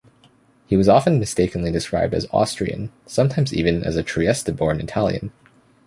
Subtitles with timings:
[0.65, 5.31] He was often mistakenly described as Austrian, sometimes even as a Trieste-born Italian.